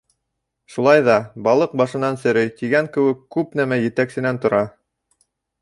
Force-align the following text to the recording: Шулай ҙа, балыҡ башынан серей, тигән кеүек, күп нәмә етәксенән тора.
Шулай 0.75 1.03
ҙа, 1.07 1.17
балыҡ 1.49 1.75
башынан 1.83 2.19
серей, 2.23 2.51
тигән 2.63 2.91
кеүек, 2.97 3.23
күп 3.37 3.55
нәмә 3.63 3.81
етәксенән 3.85 4.45
тора. 4.47 4.67